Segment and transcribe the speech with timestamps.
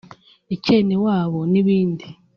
[0.55, 2.05] icyenewabo n’ibindi